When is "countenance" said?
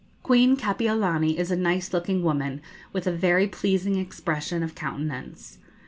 4.73-5.59